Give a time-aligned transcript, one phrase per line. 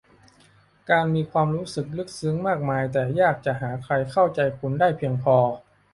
[0.89, 5.37] การมีความรู้สึกลึกซึ้งมากมายแต่ยากจะหาใครเข้าใจคุณได้เพียงพอ